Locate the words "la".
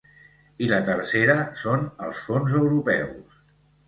0.69-0.77